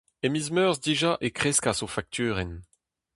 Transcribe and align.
E 0.25 0.27
miz 0.33 0.47
Meurzh 0.55 0.81
dija 0.85 1.11
e 1.25 1.27
kreskas 1.37 1.79
o 1.85 1.87
fakturenn. 1.95 2.53